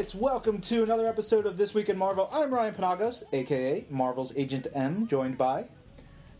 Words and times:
right, 0.00 0.14
welcome 0.14 0.62
to 0.62 0.82
another 0.82 1.06
episode 1.06 1.44
of 1.44 1.58
This 1.58 1.74
Week 1.74 1.90
in 1.90 1.98
Marvel. 1.98 2.26
I'm 2.32 2.54
Ryan 2.54 2.72
Penagos, 2.72 3.22
aka 3.34 3.84
Marvel's 3.90 4.32
Agent 4.34 4.66
M, 4.72 5.06
joined 5.06 5.36
by. 5.36 5.66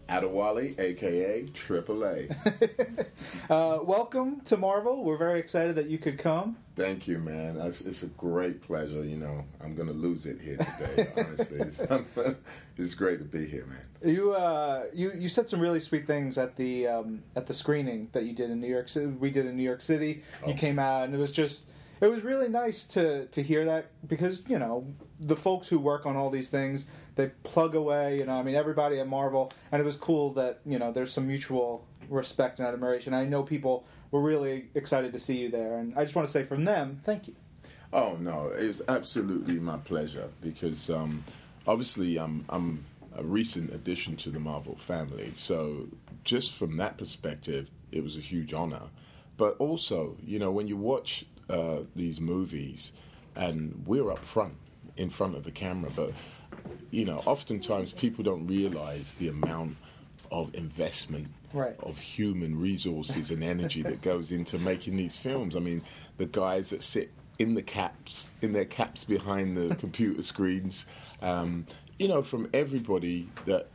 Adewale, 0.08 0.80
aka 0.80 1.42
AAA. 1.42 3.06
uh, 3.50 3.80
welcome 3.82 4.40
to 4.46 4.56
Marvel. 4.56 5.04
We're 5.04 5.18
very 5.18 5.38
excited 5.38 5.76
that 5.76 5.90
you 5.90 5.98
could 5.98 6.16
come. 6.16 6.56
Thank 6.74 7.06
you, 7.06 7.18
man. 7.18 7.58
It's, 7.58 7.82
it's 7.82 8.02
a 8.02 8.06
great 8.06 8.62
pleasure. 8.62 9.04
You 9.04 9.16
know, 9.16 9.44
I'm 9.62 9.74
going 9.74 9.88
to 9.88 9.94
lose 9.94 10.24
it 10.24 10.40
here 10.40 10.56
today. 10.56 11.12
honestly, 11.18 11.58
it's, 11.60 11.78
it's, 12.78 12.94
great 12.94 13.18
to 13.18 13.26
be 13.26 13.46
here, 13.46 13.66
man. 13.66 14.12
You 14.14 14.32
uh, 14.32 14.84
you 14.94 15.12
you 15.12 15.28
said 15.28 15.50
some 15.50 15.60
really 15.60 15.80
sweet 15.80 16.06
things 16.06 16.38
at 16.38 16.56
the 16.56 16.88
um, 16.88 17.24
at 17.36 17.46
the 17.46 17.52
screening 17.52 18.08
that 18.12 18.24
you 18.24 18.32
did 18.32 18.48
in 18.48 18.58
New 18.58 18.68
York 18.68 18.88
City. 18.88 19.08
We 19.08 19.30
did 19.30 19.44
in 19.44 19.54
New 19.54 19.62
York 19.62 19.82
City. 19.82 20.22
Oh. 20.42 20.48
You 20.48 20.54
came 20.54 20.78
out, 20.78 21.04
and 21.04 21.14
it 21.14 21.18
was 21.18 21.30
just 21.30 21.66
it 22.00 22.08
was 22.08 22.22
really 22.22 22.48
nice 22.48 22.84
to 22.86 23.26
to 23.26 23.42
hear 23.42 23.64
that 23.64 23.90
because 24.06 24.42
you 24.48 24.58
know 24.58 24.86
the 25.18 25.36
folks 25.36 25.68
who 25.68 25.78
work 25.78 26.06
on 26.06 26.16
all 26.16 26.30
these 26.30 26.48
things 26.48 26.86
they 27.16 27.28
plug 27.42 27.74
away 27.74 28.18
you 28.18 28.24
know 28.24 28.32
i 28.32 28.42
mean 28.42 28.54
everybody 28.54 28.98
at 28.98 29.06
marvel 29.06 29.52
and 29.70 29.80
it 29.80 29.84
was 29.84 29.96
cool 29.96 30.32
that 30.32 30.60
you 30.64 30.78
know 30.78 30.92
there's 30.92 31.12
some 31.12 31.26
mutual 31.26 31.86
respect 32.08 32.58
and 32.58 32.66
admiration. 32.66 33.14
I 33.14 33.24
know 33.24 33.44
people 33.44 33.86
were 34.10 34.20
really 34.20 34.68
excited 34.74 35.12
to 35.12 35.18
see 35.18 35.36
you 35.36 35.50
there 35.50 35.78
and 35.78 35.96
i 35.96 36.02
just 36.02 36.14
want 36.14 36.26
to 36.26 36.32
say 36.32 36.44
from 36.44 36.64
them 36.64 37.00
thank 37.04 37.28
you. 37.28 37.34
Oh 37.92 38.16
no 38.20 38.48
it 38.48 38.66
was 38.66 38.82
absolutely 38.88 39.60
my 39.60 39.76
pleasure 39.78 40.28
because 40.40 40.90
um, 40.90 41.24
obviously 41.66 42.18
i'm 42.18 42.44
i'm 42.48 42.84
a 43.16 43.22
recent 43.22 43.72
addition 43.72 44.16
to 44.16 44.30
the 44.30 44.40
marvel 44.40 44.76
family 44.76 45.32
so 45.34 45.88
just 46.24 46.54
from 46.54 46.76
that 46.78 46.96
perspective 46.96 47.70
it 47.92 48.02
was 48.02 48.16
a 48.16 48.20
huge 48.20 48.52
honor. 48.52 48.82
But 49.36 49.56
also 49.58 50.16
you 50.24 50.38
know 50.38 50.50
when 50.50 50.68
you 50.68 50.76
watch 50.76 51.24
uh, 51.50 51.80
these 51.96 52.20
movies, 52.20 52.92
and 53.34 53.82
we're 53.86 54.10
up 54.10 54.24
front, 54.24 54.54
in 54.96 55.10
front 55.10 55.36
of 55.36 55.44
the 55.44 55.50
camera. 55.50 55.90
But 55.94 56.12
you 56.90 57.04
know, 57.04 57.22
oftentimes 57.26 57.92
people 57.92 58.24
don't 58.24 58.46
realize 58.46 59.14
the 59.14 59.28
amount 59.28 59.76
of 60.30 60.54
investment 60.54 61.28
right. 61.52 61.76
of 61.80 61.98
human 61.98 62.58
resources 62.58 63.30
and 63.30 63.42
energy 63.42 63.82
that 63.82 64.02
goes 64.02 64.30
into 64.30 64.58
making 64.58 64.96
these 64.96 65.16
films. 65.16 65.56
I 65.56 65.60
mean, 65.60 65.82
the 66.18 66.26
guys 66.26 66.70
that 66.70 66.82
sit 66.82 67.10
in 67.38 67.54
the 67.54 67.62
caps, 67.62 68.34
in 68.42 68.52
their 68.52 68.64
caps 68.64 69.04
behind 69.04 69.56
the 69.56 69.74
computer 69.76 70.22
screens, 70.22 70.86
um, 71.22 71.66
you 71.98 72.08
know, 72.08 72.22
from 72.22 72.48
everybody 72.52 73.28
that 73.46 73.68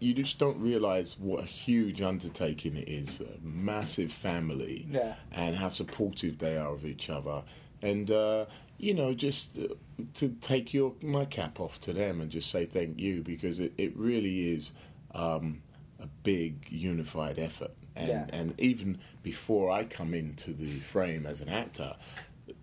you 0.00 0.14
just 0.14 0.38
don't 0.38 0.58
realize 0.58 1.16
what 1.18 1.42
a 1.42 1.46
huge 1.46 2.00
undertaking 2.00 2.74
it 2.74 2.88
is, 2.88 3.20
a 3.20 3.38
massive 3.42 4.10
family, 4.10 4.86
yeah. 4.90 5.14
and 5.30 5.54
how 5.54 5.68
supportive 5.68 6.38
they 6.38 6.56
are 6.56 6.72
of 6.72 6.86
each 6.86 7.10
other. 7.10 7.42
And, 7.82 8.10
uh, 8.10 8.46
you 8.78 8.94
know, 8.94 9.12
just 9.12 9.58
uh, 9.58 9.74
to 10.14 10.30
take 10.40 10.72
your 10.72 10.94
my 11.02 11.26
cap 11.26 11.60
off 11.60 11.78
to 11.80 11.92
them 11.92 12.20
and 12.22 12.30
just 12.30 12.50
say 12.50 12.64
thank 12.64 12.98
you 12.98 13.22
because 13.22 13.60
it, 13.60 13.74
it 13.76 13.94
really 13.94 14.54
is 14.54 14.72
um, 15.14 15.60
a 16.02 16.06
big 16.22 16.66
unified 16.70 17.38
effort. 17.38 17.72
And, 17.94 18.08
yeah. 18.08 18.26
and 18.32 18.58
even 18.58 18.98
before 19.22 19.70
I 19.70 19.84
come 19.84 20.14
into 20.14 20.54
the 20.54 20.80
frame 20.80 21.26
as 21.26 21.42
an 21.42 21.50
actor, 21.50 21.94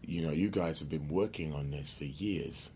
you 0.02 0.24
know, 0.24 0.32
you 0.32 0.50
guys 0.50 0.80
have 0.80 0.90
been 0.90 1.08
working 1.08 1.54
on 1.54 1.70
this 1.70 1.92
for 1.92 2.06
years. 2.06 2.72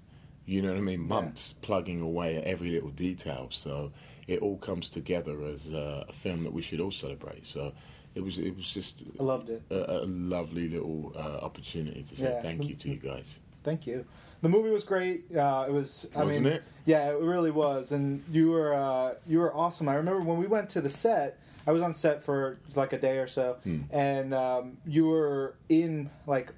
You 0.46 0.62
know 0.62 0.70
what 0.70 0.78
I 0.78 0.82
mean? 0.82 1.08
Months 1.08 1.56
yeah. 1.56 1.66
plugging 1.66 2.02
away 2.02 2.38
at 2.38 2.44
every 2.44 2.70
little 2.70 2.90
detail. 2.90 3.48
So 3.50 3.92
it 4.28 4.40
all 4.42 4.58
comes 4.58 4.90
together 4.90 5.44
as 5.44 5.70
a, 5.70 6.06
a 6.10 6.14
film 6.14 6.44
that 6.44 6.54
we 6.54 6.62
should 6.62 6.80
all 6.80 6.92
celebrate. 6.92 7.46
So 7.46 7.74
it 8.16 8.22
was 8.22 8.38
it 8.38 8.56
was 8.56 8.70
just 8.72 9.04
I 9.20 9.24
loved 9.24 9.50
it. 9.50 9.62
A, 9.70 10.04
a 10.04 10.06
lovely 10.06 10.70
little 10.70 11.14
uh, 11.16 11.46
opportunity 11.46 12.04
to 12.04 12.16
say 12.16 12.30
yeah. 12.30 12.42
thank 12.42 12.68
you 12.68 12.76
to 12.76 12.90
you 12.90 12.98
guys. 12.98 13.40
Thank 13.64 13.86
you. 13.86 14.06
The 14.42 14.50
movie 14.50 14.72
was 14.72 14.84
great. 14.84 15.36
Uh, 15.36 15.66
it 15.68 15.72
was. 15.72 16.08
I 16.16 16.24
Wasn't 16.24 16.46
mean, 16.46 16.54
it? 16.54 16.64
Yeah, 16.86 17.12
it 17.12 17.20
really 17.20 17.52
was. 17.52 17.92
And 17.92 18.24
you 18.32 18.50
were 18.50 18.74
uh, 18.74 19.16
you 19.28 19.40
were 19.40 19.56
awesome. 19.56 19.88
I 19.88 19.96
remember 19.96 20.22
when 20.22 20.38
we 20.38 20.48
went 20.48 20.70
to 20.72 20.82
the 20.82 20.90
set. 20.90 21.38
I 21.68 21.72
was 21.72 21.84
on 21.84 21.94
set 21.94 22.24
for 22.24 22.58
like 22.76 22.92
a 22.92 22.98
day 22.98 23.20
or 23.20 23.28
so, 23.28 23.58
hmm. 23.64 23.82
and 23.92 24.34
um, 24.34 24.78
you 24.86 25.06
were 25.06 25.54
in 25.70 26.10
like 26.26 26.52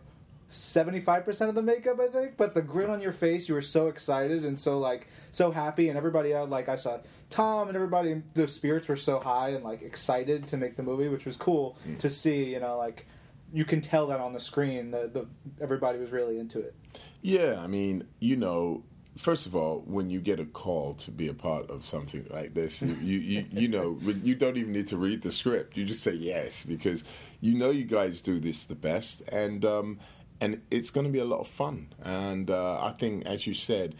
75% 0.49 1.49
of 1.49 1.55
the 1.55 1.61
makeup 1.61 1.99
i 1.99 2.07
think 2.07 2.37
but 2.37 2.53
the 2.53 2.61
grin 2.61 2.89
on 2.89 3.01
your 3.01 3.11
face 3.11 3.47
you 3.47 3.55
were 3.55 3.61
so 3.61 3.87
excited 3.87 4.45
and 4.45 4.59
so 4.59 4.77
like 4.79 5.07
so 5.31 5.51
happy 5.51 5.89
and 5.89 5.97
everybody 5.97 6.33
out 6.33 6.49
like 6.49 6.69
i 6.69 6.75
saw 6.75 6.99
tom 7.29 7.67
and 7.67 7.75
everybody 7.75 8.21
the 8.33 8.47
spirits 8.47 8.87
were 8.87 8.95
so 8.95 9.19
high 9.19 9.49
and 9.49 9.63
like 9.63 9.81
excited 9.81 10.45
to 10.47 10.57
make 10.57 10.75
the 10.75 10.83
movie 10.83 11.07
which 11.07 11.25
was 11.25 11.35
cool 11.35 11.77
mm. 11.87 11.97
to 11.97 12.09
see 12.09 12.45
you 12.45 12.59
know 12.59 12.77
like 12.77 13.07
you 13.51 13.65
can 13.65 13.81
tell 13.81 14.07
that 14.07 14.19
on 14.19 14.33
the 14.33 14.39
screen 14.39 14.91
that 14.91 15.13
the 15.13 15.25
everybody 15.61 15.97
was 15.97 16.11
really 16.11 16.37
into 16.37 16.59
it 16.59 16.75
yeah 17.21 17.59
i 17.59 17.67
mean 17.67 18.05
you 18.19 18.35
know 18.35 18.83
first 19.17 19.45
of 19.45 19.55
all, 19.55 19.83
when 19.85 20.09
you 20.09 20.19
get 20.19 20.39
a 20.39 20.45
call 20.45 20.95
to 20.95 21.11
be 21.11 21.27
a 21.27 21.33
part 21.33 21.69
of 21.69 21.85
something 21.85 22.25
like 22.29 22.53
this, 22.53 22.81
you 22.81 22.95
you, 22.95 23.19
you, 23.19 23.45
you 23.51 23.67
know 23.67 23.97
you 24.23 24.35
don't 24.35 24.57
even 24.57 24.73
need 24.73 24.87
to 24.87 24.97
read 24.97 25.21
the 25.21 25.31
script. 25.31 25.77
You 25.77 25.85
just 25.85 26.03
say 26.03 26.13
yes 26.13 26.63
because 26.63 27.03
you 27.41 27.53
know 27.53 27.69
you 27.69 27.85
guys 27.85 28.21
do 28.21 28.39
this 28.39 28.65
the 28.65 28.75
best, 28.75 29.21
and 29.29 29.63
um, 29.65 29.99
and 30.43 30.61
it's 30.69 30.89
going 30.89 31.05
to 31.05 31.11
be 31.11 31.19
a 31.19 31.25
lot 31.25 31.39
of 31.39 31.47
fun. 31.47 31.93
And 32.03 32.51
uh, 32.51 32.81
I 32.81 32.91
think, 32.91 33.25
as 33.25 33.47
you 33.47 33.53
said, 33.53 33.95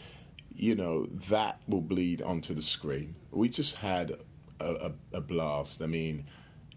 you 0.54 0.76
know 0.76 1.06
that 1.06 1.62
will 1.70 1.82
bleed 1.82 2.22
onto 2.22 2.54
the 2.54 2.62
screen. 2.62 3.16
We 3.32 3.48
just 3.48 3.78
had 3.78 4.12
a, 4.60 4.74
a, 4.74 4.92
a 5.14 5.22
blast. 5.22 5.82
I 5.82 5.88
mean, 5.88 6.26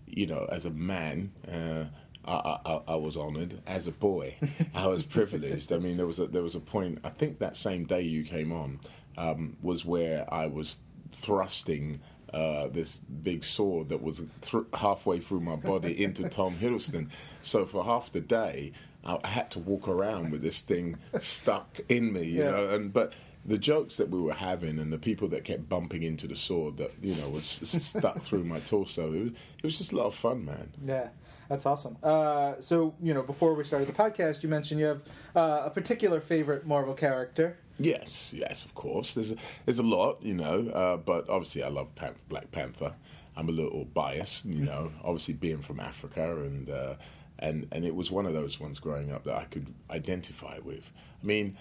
you 0.06 0.26
know, 0.26 0.46
as 0.50 0.64
a 0.64 0.70
man. 0.70 1.32
Uh, 1.50 1.86
I, 2.28 2.58
I, 2.66 2.80
I, 2.88 2.96
was 2.96 3.16
honoured. 3.16 3.62
As 3.68 3.86
a 3.86 3.92
boy, 3.92 4.34
I 4.74 4.88
was 4.88 5.04
privileged. 5.16 5.70
I 5.70 5.78
mean, 5.78 5.96
there 5.96 6.08
was 6.08 6.18
a, 6.18 6.26
there 6.26 6.42
was 6.42 6.56
a 6.56 6.60
point. 6.60 6.98
I 7.04 7.10
think 7.10 7.38
that 7.38 7.54
same 7.54 7.84
day 7.84 8.00
you 8.00 8.24
came 8.24 8.50
on 8.50 8.80
um, 9.16 9.56
was 9.62 9.84
where 9.84 10.26
I 10.34 10.46
was 10.46 10.78
thrusting 11.12 12.00
uh, 12.32 12.68
this 12.68 12.96
big 12.96 13.44
sword 13.44 13.88
that 13.88 14.02
was 14.02 14.22
th- 14.42 14.64
halfway 14.74 15.20
through 15.20 15.40
my 15.40 15.56
body 15.56 16.02
into 16.02 16.28
Tom 16.28 16.56
Hiddleston. 16.60 17.08
So 17.42 17.64
for 17.64 17.84
half 17.84 18.12
the 18.12 18.20
day, 18.20 18.72
I 19.04 19.28
had 19.28 19.50
to 19.52 19.58
walk 19.60 19.86
around 19.88 20.32
with 20.32 20.42
this 20.42 20.60
thing 20.60 20.98
stuck 21.18 21.78
in 21.88 22.12
me, 22.12 22.24
you 22.24 22.42
yeah. 22.42 22.50
know. 22.50 22.68
And 22.70 22.92
but 22.92 23.12
the 23.44 23.58
jokes 23.58 23.96
that 23.98 24.10
we 24.10 24.20
were 24.20 24.34
having 24.34 24.78
and 24.80 24.92
the 24.92 24.98
people 24.98 25.28
that 25.28 25.44
kept 25.44 25.68
bumping 25.68 26.02
into 26.02 26.26
the 26.26 26.34
sword 26.34 26.78
that 26.78 26.92
you 27.00 27.14
know 27.14 27.28
was 27.28 27.46
stuck 27.46 28.20
through 28.20 28.44
my 28.44 28.58
torso, 28.60 29.12
it 29.12 29.18
was, 29.18 29.28
it 29.28 29.64
was, 29.64 29.78
just 29.78 29.92
a 29.92 29.96
lot 29.96 30.06
of 30.06 30.14
fun, 30.14 30.44
man. 30.44 30.72
Yeah. 30.84 31.08
That's 31.48 31.64
awesome. 31.64 31.96
Uh, 32.02 32.54
so, 32.60 32.94
you 33.00 33.14
know, 33.14 33.22
before 33.22 33.54
we 33.54 33.62
started 33.62 33.86
the 33.86 33.92
podcast, 33.92 34.42
you 34.42 34.48
mentioned 34.48 34.80
you 34.80 34.86
have 34.86 35.02
uh, 35.34 35.62
a 35.66 35.70
particular 35.70 36.20
favorite 36.20 36.66
Marvel 36.66 36.94
character. 36.94 37.56
Yes, 37.78 38.32
yes, 38.34 38.64
of 38.64 38.74
course. 38.74 39.14
There's 39.14 39.32
a, 39.32 39.36
there's 39.66 39.78
a 39.78 39.82
lot, 39.84 40.22
you 40.22 40.34
know, 40.34 40.68
uh, 40.70 40.96
but 40.96 41.28
obviously 41.28 41.62
I 41.62 41.68
love 41.68 41.94
Pan- 41.94 42.14
Black 42.28 42.50
Panther. 42.50 42.94
I'm 43.36 43.48
a 43.48 43.52
little 43.52 43.84
biased, 43.84 44.46
you 44.46 44.64
know, 44.64 44.92
obviously 45.04 45.34
being 45.34 45.60
from 45.60 45.78
Africa 45.78 46.42
and 46.42 46.70
uh, 46.70 46.94
and 47.38 47.68
and 47.70 47.84
it 47.84 47.94
was 47.94 48.10
one 48.10 48.24
of 48.24 48.32
those 48.32 48.58
ones 48.58 48.78
growing 48.78 49.12
up 49.12 49.24
that 49.24 49.36
I 49.36 49.44
could 49.44 49.74
identify 49.90 50.58
with. 50.58 50.90
I 51.22 51.26
mean, 51.26 51.56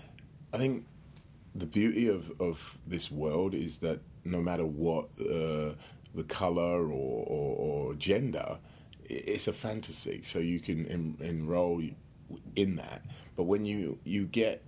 I 0.53 0.57
think 0.57 0.85
the 1.53 1.65
beauty 1.65 2.07
of 2.07 2.31
of 2.39 2.77
this 2.87 3.11
world 3.11 3.53
is 3.53 3.79
that 3.79 3.99
no 4.23 4.41
matter 4.41 4.65
what 4.65 5.09
uh, 5.19 5.73
the 6.13 6.23
color 6.27 6.85
or, 6.85 7.25
or, 7.27 7.57
or, 7.57 7.93
gender, 7.95 8.57
it's 9.03 9.47
a 9.47 9.53
fantasy. 9.53 10.21
So 10.23 10.39
you 10.39 10.59
can 10.59 10.85
en- 10.87 11.17
enroll 11.19 11.81
in 12.55 12.75
that. 12.77 13.03
But 13.35 13.43
when 13.43 13.65
you 13.65 13.99
you 14.05 14.25
get 14.25 14.63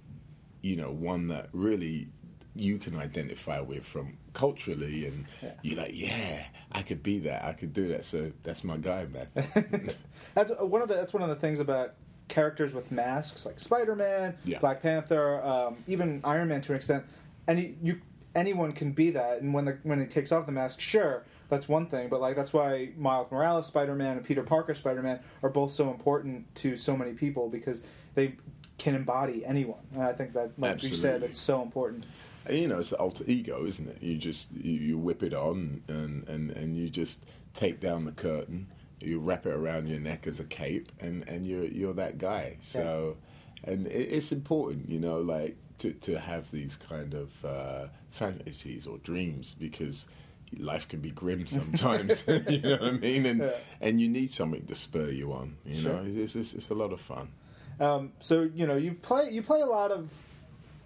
you 0.61 0.75
know 0.75 0.91
one 0.91 1.27
that 1.27 1.49
really 1.53 2.09
you 2.55 2.77
can 2.77 2.97
identify 2.97 3.59
with 3.59 3.85
from 3.85 4.17
culturally, 4.33 5.05
and 5.05 5.25
yeah. 5.41 5.53
you're 5.61 5.77
like, 5.77 5.91
yeah, 5.93 6.45
I 6.71 6.81
could 6.81 7.03
be 7.03 7.19
that, 7.19 7.45
I 7.45 7.53
could 7.53 7.73
do 7.73 7.87
that. 7.89 8.05
So 8.05 8.31
that's 8.43 8.63
my 8.63 8.77
guy, 8.77 9.05
man. 9.05 9.27
that's 10.33 10.51
one 10.59 10.81
of 10.81 10.87
the 10.87 10.95
that's 10.95 11.13
one 11.13 11.23
of 11.23 11.29
the 11.29 11.35
things 11.35 11.59
about 11.59 11.95
characters 12.27 12.73
with 12.73 12.91
masks, 12.91 13.45
like 13.45 13.59
Spider 13.59 13.95
Man, 13.95 14.35
yeah. 14.43 14.59
Black 14.59 14.81
Panther, 14.81 15.41
um, 15.43 15.77
even 15.87 16.21
Iron 16.23 16.47
Man 16.49 16.61
to 16.61 16.71
an 16.71 16.75
extent. 16.75 17.03
Any 17.47 17.75
you 17.81 18.01
anyone 18.35 18.71
can 18.71 18.91
be 18.91 19.11
that, 19.11 19.41
and 19.41 19.53
when 19.53 19.65
the 19.65 19.77
when 19.83 19.99
he 19.99 20.05
takes 20.05 20.31
off 20.31 20.45
the 20.45 20.51
mask, 20.51 20.79
sure. 20.79 21.23
That's 21.49 21.69
one 21.69 21.85
thing, 21.85 22.09
but 22.09 22.19
like 22.19 22.35
that's 22.35 22.51
why 22.51 22.89
Miles 22.97 23.31
Morales 23.31 23.67
Spider 23.67 23.95
Man 23.95 24.17
and 24.17 24.25
Peter 24.25 24.43
Parker 24.43 24.73
Spider 24.73 25.01
Man 25.01 25.21
are 25.41 25.49
both 25.49 25.71
so 25.71 25.89
important 25.89 26.53
to 26.55 26.75
so 26.75 26.97
many 26.97 27.13
people 27.13 27.47
because 27.47 27.79
they 28.15 28.35
can 28.77 28.95
embody 28.95 29.45
anyone, 29.45 29.85
and 29.93 30.03
I 30.03 30.13
think 30.13 30.33
that, 30.33 30.51
like 30.57 30.73
Absolutely. 30.73 30.97
you 30.97 31.01
said, 31.01 31.23
it's 31.23 31.39
so 31.39 31.61
important 31.61 32.05
you 32.49 32.67
know, 32.67 32.79
it's 32.79 32.89
the 32.89 32.97
alter 32.97 33.23
ego, 33.27 33.65
isn't 33.65 33.87
it? 33.87 34.01
You 34.01 34.17
just 34.17 34.51
you, 34.53 34.73
you 34.73 34.97
whip 34.97 35.23
it 35.23 35.33
on 35.33 35.81
and, 35.87 36.27
and, 36.29 36.51
and 36.51 36.75
you 36.75 36.89
just 36.89 37.25
take 37.53 37.79
down 37.79 38.05
the 38.05 38.11
curtain. 38.11 38.67
You 38.99 39.19
wrap 39.19 39.45
it 39.45 39.53
around 39.53 39.87
your 39.87 39.99
neck 39.99 40.25
as 40.27 40.39
a 40.39 40.43
cape, 40.43 40.91
and, 40.99 41.27
and 41.29 41.45
you're 41.45 41.65
you're 41.65 41.93
that 41.93 42.17
guy. 42.17 42.57
So, 42.61 43.17
and 43.63 43.85
it, 43.87 43.91
it's 43.91 44.31
important, 44.31 44.89
you 44.89 44.99
know, 44.99 45.21
like 45.21 45.55
to 45.79 45.93
to 45.93 46.19
have 46.19 46.49
these 46.49 46.75
kind 46.75 47.13
of 47.13 47.45
uh, 47.45 47.87
fantasies 48.09 48.87
or 48.87 48.97
dreams 48.99 49.55
because 49.59 50.07
life 50.57 50.87
can 50.87 50.99
be 50.99 51.11
grim 51.11 51.45
sometimes. 51.47 52.23
you 52.49 52.61
know 52.61 52.77
what 52.77 52.81
I 52.83 52.91
mean? 52.91 53.25
And 53.27 53.39
yeah. 53.41 53.51
and 53.81 54.01
you 54.01 54.09
need 54.09 54.31
something 54.31 54.65
to 54.65 54.75
spur 54.75 55.09
you 55.09 55.31
on. 55.33 55.57
You 55.63 55.81
sure. 55.81 55.93
know, 55.93 56.03
it's, 56.03 56.35
it's, 56.35 56.53
it's 56.55 56.69
a 56.71 56.75
lot 56.75 56.91
of 56.91 56.99
fun. 56.99 57.29
Um, 57.79 58.11
so 58.19 58.49
you 58.53 58.65
know 58.67 58.75
you 58.75 58.93
play 58.93 59.29
you 59.29 59.41
play 59.41 59.61
a 59.61 59.65
lot 59.65 59.91
of 59.91 60.11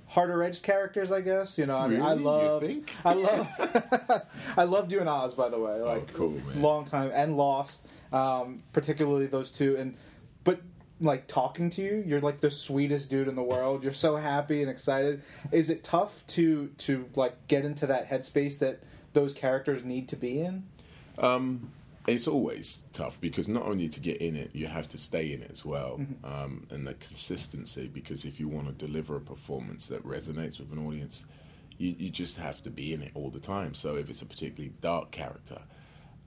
harder 0.08 0.44
edged 0.44 0.62
characters, 0.64 1.12
I 1.12 1.22
guess. 1.22 1.58
You 1.58 1.66
know, 1.66 1.78
I, 1.78 1.88
mean, 1.88 2.02
I 2.02 2.16
Really? 2.16 2.20
You 2.24 2.26
love. 2.26 2.64
I 3.06 3.14
love, 4.10 4.22
I 4.58 4.64
love 4.64 4.88
doing 4.90 5.08
Oz. 5.08 5.34
By 5.34 5.50
the 5.50 5.60
way, 5.60 5.80
like 5.80 6.10
Oh, 6.10 6.14
cool, 6.14 6.30
man. 6.32 6.62
long 6.62 6.86
time 6.86 7.12
and 7.14 7.38
Lost, 7.38 7.88
um, 8.12 8.62
particularly 8.74 9.28
those 9.28 9.50
two. 9.50 9.78
And 9.78 9.96
but 10.44 10.62
like 11.00 11.28
talking 11.28 11.70
to 11.72 11.82
you, 11.82 12.04
you're 12.06 12.20
like 12.22 12.42
the 12.42 12.52
sweetest 12.52 13.10
dude 13.10 13.28
in 13.30 13.36
the 13.36 13.44
world. 13.44 13.84
You're 13.84 13.94
so 13.94 14.18
happy 14.18 14.62
and 14.62 14.70
excited. 14.70 15.22
Is 15.52 15.70
it 15.70 15.84
tough 15.84 16.26
to 16.28 16.68
to 16.80 17.06
like 17.16 17.48
get 17.48 17.64
into 17.64 17.88
that 17.88 18.10
headspace 18.10 18.60
that 18.60 18.84
those 19.14 19.34
characters 19.34 19.84
need 19.86 20.10
to 20.10 20.16
be 20.18 20.42
in? 20.42 20.64
Um, 21.18 21.72
it's 22.08 22.28
always 22.28 22.86
tough 22.94 23.20
because 23.22 23.48
not 23.48 23.64
only 23.64 23.88
to 23.90 24.00
get 24.00 24.18
in 24.18 24.36
it, 24.36 24.52
you 24.54 24.68
have 24.68 24.88
to 24.90 24.98
stay 24.98 25.34
in 25.34 25.42
it 25.42 25.52
as 25.52 25.64
well, 25.64 26.00
um, 26.24 26.66
and 26.70 26.88
the 26.88 26.94
consistency. 26.96 27.88
Because 27.88 28.26
if 28.26 28.40
you 28.40 28.48
want 28.48 28.68
to 28.68 28.74
deliver 28.74 29.16
a 29.16 29.22
performance 29.22 29.88
that 29.88 30.04
resonates 30.06 30.60
with 30.60 30.72
an 30.72 30.80
audience, 30.86 31.26
you, 31.78 31.96
you 31.98 32.10
just 32.10 32.38
have 32.38 32.62
to 32.64 32.70
be 32.70 32.94
in 32.94 33.02
it 33.02 33.12
all 33.14 33.30
the 33.30 33.40
time. 33.40 33.74
So 33.74 33.96
if 33.96 34.10
it's 34.10 34.22
a 34.22 34.26
particularly 34.26 34.74
dark 34.82 35.12
character, 35.12 35.62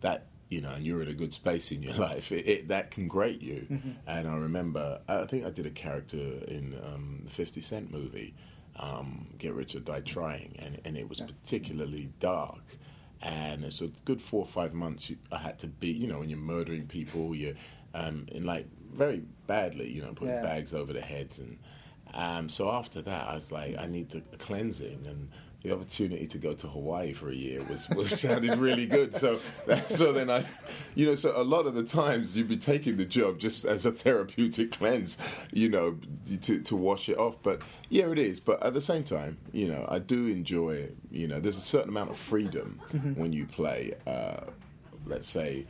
that 0.01 0.27
you 0.51 0.61
know, 0.61 0.71
and 0.71 0.87
you're 0.87 1.03
in 1.03 1.09
a 1.09 1.15
good 1.15 1.33
space 1.33 1.73
in 1.73 1.83
your 1.83 1.95
life, 2.09 2.31
it, 2.31 2.47
it, 2.47 2.69
that 2.69 2.91
can 2.91 3.09
grate 3.09 3.43
you. 3.43 3.67
And 4.07 4.29
I 4.29 4.37
remember, 4.37 5.01
I 5.09 5.25
think 5.25 5.45
I 5.45 5.51
did 5.51 5.67
a 5.67 5.71
character 5.71 6.17
in 6.17 6.79
um, 6.85 7.23
the 7.25 7.31
Fifty 7.31 7.61
Cent 7.61 7.91
movie, 7.91 8.35
um, 8.77 9.27
Get 9.39 9.55
Rich 9.55 9.75
or 9.75 9.81
Die 9.81 10.01
Trying, 10.01 10.57
and, 10.61 10.81
and 10.85 10.97
it 10.97 11.09
was 11.09 11.21
particularly 11.21 12.11
dark 12.21 12.63
and 13.25 13.65
it's 13.65 13.81
a 13.81 13.89
good 14.05 14.21
four 14.23 14.41
or 14.43 14.47
five 14.47 14.75
months 14.75 15.11
you, 15.11 15.17
I 15.33 15.39
had 15.39 15.59
to 15.61 15.67
be, 15.67 15.89
you 15.89 16.07
know, 16.07 16.21
when 16.21 16.29
you're 16.31 16.39
murdering 16.39 16.87
people, 16.87 17.35
you're 17.35 17.55
um, 17.95 18.27
in 18.31 18.45
like 18.45 18.67
very 18.93 19.23
badly, 19.47 19.91
you 19.91 20.03
know, 20.03 20.13
putting 20.13 20.35
Yeah. 20.35 20.43
bags 20.43 20.75
over 20.75 20.93
their 20.93 21.03
heads, 21.03 21.39
and 21.39 21.59
um, 22.13 22.49
so 22.49 22.71
after 22.71 23.03
that, 23.03 23.29
I 23.29 23.35
was 23.35 23.51
like, 23.51 23.77
I 23.79 23.87
need 23.87 24.11
to, 24.11 24.19
a 24.33 24.37
cleansing, 24.37 25.07
and 25.07 25.31
the 25.65 25.73
opportunity 25.73 26.27
to 26.27 26.37
go 26.39 26.53
to 26.53 26.69
Hawaii 26.69 27.15
for 27.15 27.31
a 27.31 27.35
year 27.35 27.65
was, 27.65 27.89
was 27.91 28.21
sounded 28.21 28.59
really 28.59 28.87
good. 28.87 29.15
So 29.15 29.41
so 29.89 30.13
then 30.13 30.29
I, 30.31 30.45
you 30.95 31.07
know, 31.07 31.15
so 31.15 31.33
a 31.35 31.43
lot 31.43 31.67
of 31.67 31.75
the 31.75 31.83
times 31.83 32.37
you'd 32.37 32.49
be 32.49 32.59
taking 32.59 32.99
the 32.99 33.07
job 33.07 33.39
just 33.39 33.65
as 33.65 33.87
a 33.87 33.91
therapeutic 33.91 34.71
cleanse, 34.79 35.17
you 35.53 35.71
know, 35.71 35.99
to 36.43 36.61
to 36.61 36.77
wash 36.77 37.09
it 37.09 37.17
off. 37.19 37.39
But 37.43 37.63
yeah, 37.89 38.11
it 38.11 38.19
is. 38.19 38.41
But 38.41 38.63
at 38.63 38.75
the 38.75 38.81
same 38.83 39.05
time, 39.05 39.39
you 39.53 39.67
know, 39.69 39.87
I 39.89 39.99
do 40.01 40.27
enjoy. 40.27 40.91
You 41.11 41.29
know, 41.29 41.41
there's 41.41 41.57
a 41.57 41.61
certain 41.61 41.89
amount 41.89 42.11
of 42.11 42.19
freedom 42.19 42.81
when 43.17 43.33
you 43.33 43.47
play. 43.47 43.95
Uh, 44.07 44.43
let's 45.07 45.29
say 45.29 45.67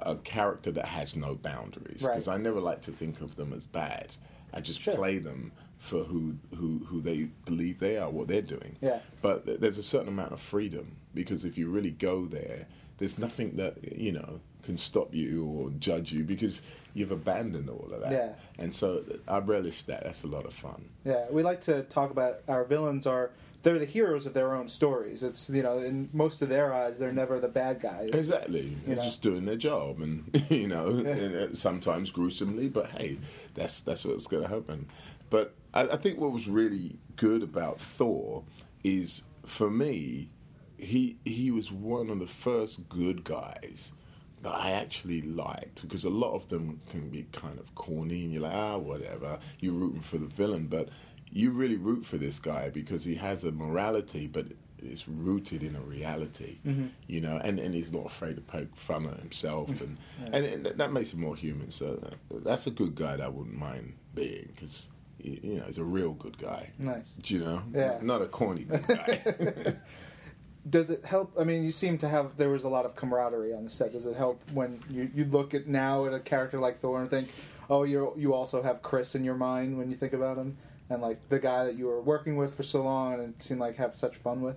a 0.00 0.16
character 0.16 0.70
that 0.70 0.86
has 0.86 1.16
no 1.16 1.34
boundaries 1.34 2.02
because 2.02 2.28
Right. 2.28 2.34
I 2.34 2.38
never 2.42 2.60
like 2.60 2.80
to 2.82 2.90
think 2.92 3.20
of 3.20 3.36
them 3.36 3.52
as 3.52 3.64
bad. 3.64 4.14
I 4.54 4.60
just 4.60 4.80
Sure. 4.80 4.94
play 4.94 5.18
them 5.18 5.52
for 5.84 6.02
who, 6.04 6.36
who 6.56 6.78
who 6.86 7.02
they 7.02 7.28
believe 7.44 7.78
they 7.78 7.98
are, 7.98 8.08
what 8.08 8.26
they're 8.26 8.40
doing. 8.40 8.76
Yeah. 8.80 9.00
But 9.20 9.60
there's 9.60 9.76
a 9.76 9.82
certain 9.82 10.08
amount 10.08 10.32
of 10.32 10.40
freedom 10.40 10.96
because 11.12 11.44
if 11.44 11.58
you 11.58 11.68
really 11.68 11.90
go 11.90 12.24
there, 12.24 12.66
there's 12.96 13.18
nothing 13.18 13.56
that 13.56 13.98
you 13.98 14.12
know 14.12 14.40
can 14.62 14.78
stop 14.78 15.14
you 15.14 15.44
or 15.44 15.68
judge 15.78 16.10
you 16.10 16.24
because 16.24 16.62
you've 16.94 17.10
abandoned 17.10 17.68
all 17.68 17.86
of 17.92 18.00
that. 18.00 18.12
Yeah. 18.12 18.32
And 18.58 18.74
so 18.74 19.04
I 19.28 19.38
relish 19.40 19.82
that. 19.82 20.04
That's 20.04 20.24
a 20.24 20.26
lot 20.26 20.46
of 20.46 20.54
fun. 20.54 20.88
Yeah, 21.04 21.26
we 21.30 21.42
like 21.42 21.60
to 21.62 21.82
talk 21.82 22.10
about 22.10 22.40
our 22.48 22.64
villains 22.64 23.06
are 23.06 23.30
they're 23.62 23.78
the 23.78 23.84
heroes 23.84 24.26
of 24.26 24.34
their 24.34 24.54
own 24.54 24.68
stories. 24.68 25.22
It's 25.22 25.50
you 25.50 25.62
know 25.62 25.78
in 25.78 26.08
most 26.14 26.40
of 26.40 26.48
their 26.48 26.72
eyes 26.72 26.98
they're 26.98 27.12
never 27.12 27.40
the 27.40 27.48
bad 27.48 27.80
guys. 27.80 28.10
Exactly. 28.10 28.74
They're 28.86 28.96
know. 28.96 29.02
just 29.02 29.20
doing 29.20 29.44
their 29.44 29.56
job, 29.56 30.00
and 30.00 30.24
you 30.48 30.68
know, 30.68 30.88
Yeah. 31.04 31.10
and, 31.12 31.58
sometimes 31.58 32.10
gruesomely, 32.10 32.68
but 32.68 32.86
hey, 32.90 33.18
that's 33.54 33.82
that's 33.82 34.04
what's 34.04 34.26
going 34.26 34.44
to 34.44 34.48
happen. 34.48 34.86
But 35.34 35.52
I, 35.74 35.82
I 35.82 35.96
think 35.96 36.20
what 36.20 36.30
was 36.30 36.46
really 36.46 37.00
good 37.16 37.42
about 37.42 37.80
Thor 37.80 38.44
is, 38.84 39.22
for 39.44 39.68
me, 39.68 40.30
he 40.78 41.16
he 41.24 41.50
was 41.50 41.72
one 41.72 42.08
of 42.08 42.20
the 42.20 42.28
first 42.28 42.88
good 42.88 43.24
guys 43.24 43.92
that 44.42 44.54
I 44.54 44.70
actually 44.70 45.22
liked 45.22 45.82
because 45.82 46.04
a 46.04 46.10
lot 46.24 46.34
of 46.34 46.46
them 46.50 46.80
can 46.88 47.10
be 47.10 47.26
kind 47.32 47.58
of 47.58 47.74
corny, 47.74 48.22
and 48.22 48.32
you're 48.32 48.42
like, 48.42 48.54
ah, 48.54 48.78
whatever. 48.78 49.40
You're 49.58 49.72
rooting 49.72 50.02
for 50.02 50.18
the 50.18 50.26
villain, 50.26 50.68
but 50.68 50.90
you 51.32 51.50
really 51.50 51.78
root 51.78 52.06
for 52.06 52.16
this 52.16 52.38
guy 52.38 52.70
because 52.70 53.02
he 53.02 53.16
has 53.16 53.42
a 53.42 53.50
morality, 53.50 54.28
but 54.28 54.46
it's 54.78 55.08
rooted 55.08 55.64
in 55.64 55.74
a 55.74 55.80
reality, 55.80 56.58
you 57.08 57.20
know, 57.20 57.40
and, 57.42 57.58
and 57.58 57.74
he's 57.74 57.90
not 57.90 58.06
afraid 58.06 58.36
to 58.36 58.42
poke 58.42 58.76
fun 58.76 59.06
at 59.06 59.18
himself, 59.18 59.80
and 59.80 59.98
and, 60.32 60.44
and 60.46 60.66
that 60.66 60.92
makes 60.92 61.12
him 61.12 61.20
more 61.22 61.34
human. 61.34 61.72
So 61.72 61.98
uh, 62.04 62.38
that's 62.44 62.68
a 62.68 62.70
good 62.70 62.94
guy 62.94 63.16
that 63.16 63.24
I 63.24 63.28
wouldn't 63.28 63.58
mind 63.58 63.94
being 64.14 64.52
because 64.54 64.90
you 65.18 65.56
know 65.56 65.64
he's 65.64 65.78
a 65.78 65.84
real 65.84 66.12
good 66.12 66.38
guy. 66.38 66.70
Nice. 66.78 67.14
Do 67.22 67.34
you 67.34 67.40
know? 67.40 67.62
Yeah. 67.72 67.98
Not 68.02 68.22
a 68.22 68.26
corny 68.26 68.64
good 68.64 68.86
guy. 68.86 69.74
Does 70.70 70.88
it 70.88 71.04
help? 71.04 71.32
I 71.38 71.44
mean, 71.44 71.62
you 71.62 71.70
seem 71.70 71.98
to 71.98 72.08
have 72.08 72.36
there 72.38 72.48
was 72.48 72.64
a 72.64 72.68
lot 72.68 72.86
of 72.86 72.96
camaraderie 72.96 73.52
on 73.52 73.64
the 73.64 73.70
set. 73.70 73.92
Does 73.92 74.06
it 74.06 74.16
help 74.16 74.40
when 74.52 74.82
you, 74.88 75.10
you 75.14 75.26
look 75.26 75.52
at 75.52 75.66
now 75.66 76.06
at 76.06 76.14
a 76.14 76.20
character 76.20 76.58
like 76.58 76.80
Thor 76.80 77.02
and 77.02 77.10
think, 77.10 77.28
oh, 77.68 77.82
you 77.82 78.14
you 78.16 78.32
also 78.32 78.62
have 78.62 78.80
Chris 78.80 79.14
in 79.14 79.24
your 79.24 79.34
mind 79.34 79.76
when 79.76 79.90
you 79.90 79.96
think 79.96 80.14
about 80.14 80.38
him, 80.38 80.56
and 80.88 81.02
like 81.02 81.28
the 81.28 81.38
guy 81.38 81.64
that 81.64 81.74
you 81.74 81.86
were 81.86 82.00
working 82.00 82.36
with 82.36 82.56
for 82.56 82.62
so 82.62 82.82
long 82.82 83.14
and 83.14 83.34
it 83.34 83.42
seemed 83.42 83.60
like 83.60 83.76
have 83.76 83.94
such 83.94 84.16
fun 84.16 84.40
with. 84.40 84.56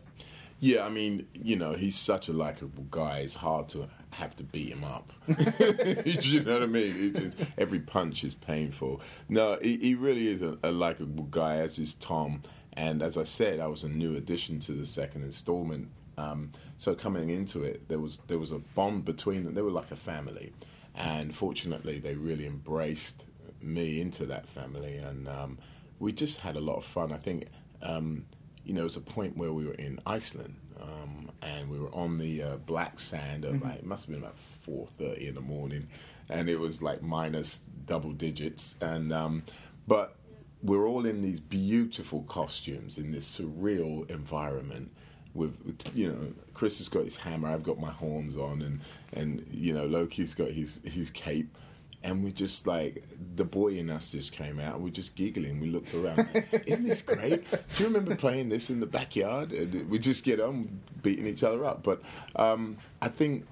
Yeah, 0.59 0.85
I 0.85 0.89
mean, 0.89 1.27
you 1.33 1.55
know, 1.55 1.73
he's 1.73 1.95
such 1.95 2.29
a 2.29 2.33
likable 2.33 2.85
guy. 2.89 3.19
It's 3.19 3.35
hard 3.35 3.69
to 3.69 3.87
have 4.11 4.35
to 4.37 4.43
beat 4.43 4.69
him 4.69 4.83
up. 4.83 5.13
you 6.05 6.43
know 6.43 6.53
what 6.53 6.63
I 6.63 6.65
mean? 6.65 6.95
It's 6.97 7.19
just, 7.19 7.37
every 7.57 7.79
punch 7.79 8.23
is 8.23 8.33
painful. 8.33 9.01
No, 9.29 9.59
he, 9.61 9.77
he 9.77 9.95
really 9.95 10.27
is 10.27 10.41
a, 10.41 10.57
a 10.63 10.71
likable 10.71 11.25
guy, 11.25 11.57
as 11.57 11.77
is 11.77 11.93
Tom. 11.95 12.41
And 12.73 13.03
as 13.03 13.17
I 13.17 13.23
said, 13.23 13.59
I 13.59 13.67
was 13.67 13.83
a 13.83 13.89
new 13.89 14.15
addition 14.15 14.59
to 14.61 14.71
the 14.71 14.85
second 14.85 15.23
installment. 15.23 15.89
Um, 16.17 16.51
so 16.77 16.95
coming 16.95 17.29
into 17.29 17.63
it, 17.63 17.87
there 17.87 17.99
was 17.99 18.17
there 18.27 18.39
was 18.39 18.51
a 18.51 18.59
bond 18.59 19.05
between 19.05 19.45
them. 19.45 19.53
They 19.53 19.61
were 19.61 19.71
like 19.71 19.91
a 19.91 19.95
family, 19.95 20.51
and 20.95 21.35
fortunately, 21.35 21.99
they 21.99 22.15
really 22.15 22.47
embraced 22.47 23.25
me 23.61 24.01
into 24.01 24.25
that 24.27 24.47
family, 24.47 24.97
and 24.97 25.27
um, 25.27 25.57
we 25.99 26.11
just 26.11 26.39
had 26.39 26.55
a 26.55 26.59
lot 26.59 26.77
of 26.77 26.85
fun. 26.85 27.11
I 27.11 27.17
think 27.17 27.47
um, 27.83 28.25
you 28.67 28.73
know, 28.73 28.81
it 28.81 28.83
was 28.83 28.97
a 28.97 29.01
point 29.01 29.37
where 29.37 29.53
we 29.53 29.65
were 29.65 29.75
in 29.75 29.97
Iceland, 30.05 30.55
um, 30.81 31.31
and 31.41 31.69
we 31.69 31.79
were 31.79 31.93
on 31.95 32.17
the 32.17 32.43
uh, 32.43 32.57
black 32.57 32.99
sand. 32.99 33.45
At 33.45 33.63
like, 33.63 33.75
it 33.75 33.85
must 33.85 34.05
have 34.05 34.13
been 34.13 34.21
about 34.21 34.37
four 34.37 34.87
thirty 34.87 35.29
in 35.29 35.35
the 35.35 35.41
morning, 35.41 35.87
and 36.29 36.49
it 36.49 36.59
was 36.59 36.81
like 36.81 37.01
minus 37.01 37.63
double 37.85 38.11
digits. 38.11 38.75
And 38.81 39.13
um, 39.13 39.43
but 39.87 40.15
we're 40.61 40.85
all 40.85 41.05
in 41.05 41.21
these 41.21 41.39
beautiful 41.39 42.23
costumes 42.23 42.97
in 42.97 43.11
this 43.11 43.39
surreal 43.39 44.09
environment. 44.11 44.91
With 45.33 45.55
you 45.95 46.11
know, 46.11 46.33
Chris 46.53 46.79
has 46.79 46.89
got 46.89 47.05
his 47.05 47.15
hammer. 47.15 47.47
I've 47.47 47.63
got 47.63 47.79
my 47.79 47.91
horns 47.91 48.35
on, 48.35 48.61
and 48.61 48.81
and 49.13 49.45
you 49.49 49.73
know, 49.73 49.85
Loki's 49.85 50.33
got 50.33 50.51
his 50.51 50.81
his 50.83 51.09
cape 51.09 51.57
and 52.03 52.23
we 52.23 52.31
just 52.31 52.67
like 52.67 53.03
the 53.35 53.43
boy 53.43 53.73
in 53.73 53.89
us 53.89 54.11
just 54.11 54.31
came 54.31 54.59
out 54.59 54.75
and 54.75 54.83
we 54.83 54.91
just 54.91 55.15
giggling. 55.15 55.59
We 55.59 55.67
looked 55.69 55.93
around 55.93 56.27
isn't 56.65 56.83
this 56.87 57.01
great? 57.01 57.49
Do 57.51 57.57
you 57.83 57.85
remember 57.85 58.15
playing 58.15 58.49
this 58.49 58.69
in 58.69 58.79
the 58.79 58.85
backyard? 58.85 59.51
And 59.51 59.89
we 59.89 59.99
just 59.99 60.23
get 60.23 60.39
on 60.39 60.79
beating 61.01 61.27
each 61.27 61.43
other 61.43 61.65
up. 61.65 61.83
But 61.83 62.01
um, 62.35 62.77
i 63.01 63.07
think 63.07 63.45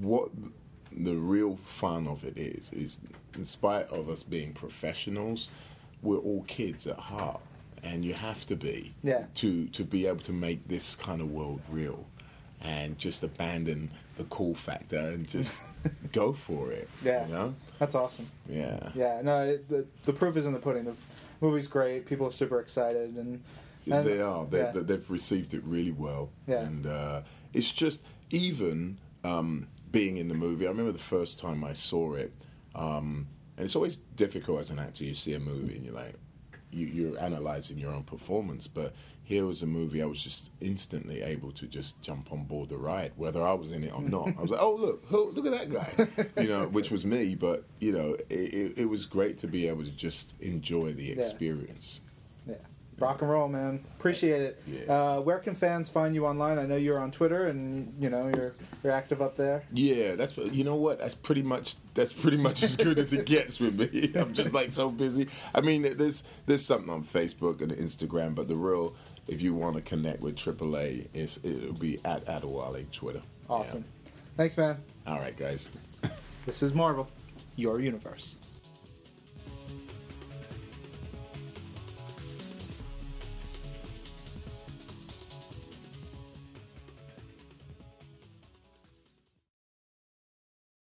what 0.00 0.30
the 0.92 1.14
real 1.14 1.56
fun 1.64 2.06
of 2.06 2.24
it 2.24 2.36
is 2.36 2.70
is 2.72 2.98
in 3.34 3.44
spite 3.44 3.88
of 3.88 4.08
us 4.08 4.22
being 4.22 4.52
professionals 4.52 5.50
we're 6.02 6.18
all 6.18 6.42
kids 6.48 6.86
at 6.86 6.98
heart. 6.98 7.40
And 7.84 8.04
you 8.04 8.14
have 8.14 8.46
to 8.46 8.54
be 8.56 8.94
Yeah. 9.02 9.24
to 9.36 9.66
to 9.68 9.84
be 9.84 10.06
able 10.06 10.20
to 10.20 10.32
make 10.32 10.68
this 10.68 10.94
kind 10.94 11.20
of 11.20 11.30
world 11.32 11.60
real 11.68 12.04
and 12.62 12.98
just 12.98 13.22
abandon 13.22 13.90
the 14.16 14.24
cool 14.24 14.54
factor 14.54 14.98
and 14.98 15.26
just 15.26 15.62
go 16.12 16.32
for 16.32 16.72
it 16.72 16.88
Yeah. 17.02 17.26
you 17.26 17.32
know 17.32 17.54
That's 17.78 17.94
awesome. 17.94 18.28
yeah 18.48 18.90
Yeah, 18.94 19.20
no, 19.22 19.44
it, 19.44 19.68
the 19.68 19.84
the 20.04 20.12
proof 20.12 20.36
is 20.36 20.46
in 20.46 20.52
the 20.52 20.58
pudding. 20.60 20.84
The 20.84 20.94
movie's 21.40 21.66
great. 21.68 22.06
People 22.06 22.26
are 22.28 22.30
super 22.32 22.60
excited, 22.60 23.16
and, 23.16 23.42
and 23.90 24.06
they 24.06 24.20
are. 24.20 24.46
They, 24.46 24.58
yeah. 24.60 24.72
They've 24.74 25.10
received 25.10 25.54
it 25.54 25.62
really 25.64 25.90
well. 25.90 26.30
Yeah. 26.46 26.60
And 26.60 26.86
uh, 26.86 27.22
it's 27.52 27.70
just, 27.72 28.04
even 28.30 28.96
um, 29.24 29.66
being 29.90 30.18
in 30.18 30.28
the 30.28 30.34
movie, 30.36 30.66
I 30.66 30.70
remember 30.70 30.92
the 30.92 30.98
first 31.16 31.40
time 31.40 31.64
I 31.64 31.72
saw 31.72 32.14
it, 32.14 32.32
um, 32.76 33.26
and 33.56 33.64
it's 33.64 33.74
always 33.74 33.96
difficult 34.16 34.60
as 34.60 34.70
an 34.70 34.78
actor. 34.78 35.02
You 35.04 35.14
see 35.14 35.34
a 35.34 35.40
movie 35.40 35.74
and 35.76 35.84
you're 35.84 35.94
like, 35.94 36.14
you, 36.70 36.86
you're 36.86 37.20
analyzing 37.20 37.76
your 37.76 37.92
own 37.92 38.04
performance. 38.04 38.68
But 38.68 38.94
here 39.24 39.46
was 39.46 39.62
a 39.62 39.66
movie 39.66 40.02
I 40.02 40.06
was 40.06 40.22
just 40.22 40.50
instantly 40.60 41.22
able 41.22 41.52
to 41.52 41.66
just 41.66 42.00
jump 42.02 42.32
on 42.32 42.44
board 42.44 42.68
the 42.68 42.76
ride, 42.76 43.12
whether 43.16 43.46
I 43.46 43.52
was 43.52 43.72
in 43.72 43.84
it 43.84 43.94
or 43.94 44.02
not. 44.02 44.28
I 44.38 44.42
was 44.42 44.50
like, 44.50 44.60
oh, 44.60 44.74
look, 44.74 45.04
who, 45.06 45.30
look 45.30 45.46
at 45.46 45.52
that 45.52 45.70
guy, 45.70 46.42
you 46.42 46.48
know, 46.48 46.66
which 46.66 46.90
was 46.90 47.04
me. 47.04 47.34
But, 47.34 47.64
you 47.78 47.92
know, 47.92 48.16
it, 48.28 48.34
it, 48.34 48.78
it 48.78 48.84
was 48.86 49.06
great 49.06 49.38
to 49.38 49.46
be 49.46 49.68
able 49.68 49.84
to 49.84 49.90
just 49.90 50.34
enjoy 50.40 50.92
the 50.92 51.12
experience. 51.12 52.00
yeah, 52.48 52.56
Rock 52.98 53.22
and 53.22 53.30
roll, 53.30 53.48
man. 53.48 53.84
Appreciate 53.98 54.42
it. 54.42 54.62
Yeah. 54.66 54.92
Uh, 54.92 55.20
where 55.20 55.38
can 55.38 55.54
fans 55.54 55.88
find 55.88 56.14
you 56.14 56.26
online? 56.26 56.58
I 56.58 56.66
know 56.66 56.76
you're 56.76 57.00
on 57.00 57.10
Twitter, 57.10 57.46
and 57.46 57.92
you 57.98 58.10
know 58.10 58.30
you're 58.32 58.54
you're 58.84 58.92
active 58.92 59.20
up 59.20 59.34
there. 59.34 59.64
Yeah, 59.72 60.14
that's 60.14 60.36
you 60.36 60.62
know 60.62 60.76
what 60.76 61.00
that's 61.00 61.14
pretty 61.14 61.42
much 61.42 61.74
that's 61.94 62.12
pretty 62.12 62.36
much 62.36 62.62
as 62.62 62.76
good 62.76 62.98
as 63.00 63.12
it 63.12 63.26
gets 63.26 63.58
with 63.58 63.78
me. 63.78 64.12
I'm 64.20 64.34
just 64.34 64.52
like 64.52 64.72
so 64.72 64.88
busy. 64.88 65.28
I 65.54 65.62
mean, 65.62 65.82
there's 65.82 66.22
there's 66.46 66.64
something 66.64 66.90
on 66.90 67.02
Facebook 67.02 67.60
and 67.60 67.72
Instagram, 67.72 68.36
but 68.36 68.46
the 68.46 68.56
real 68.56 68.94
if 69.28 69.40
you 69.40 69.54
want 69.54 69.76
to 69.76 69.82
connect 69.82 70.20
with 70.20 70.36
AAA, 70.36 71.08
it's 71.14 71.38
it'll 71.42 71.72
be 71.74 72.00
at 72.04 72.24
Adewale 72.26 72.90
Twitter. 72.90 73.22
Awesome. 73.48 73.84
Thanks, 74.36 74.56
man. 74.56 74.78
All 75.06 75.18
right, 75.18 75.36
guys. 75.36 75.72
This 76.46 76.62
is 76.62 76.74
Marvel, 76.74 77.08
your 77.56 77.80
universe. 77.80 78.36